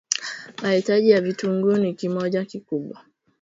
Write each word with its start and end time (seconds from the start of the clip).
mahitaji 0.63 1.09
ya 1.09 1.21
vitunguu 1.21 1.77
ni 1.77 1.93
kimoja 1.93 2.45
kikubwa 2.45 3.01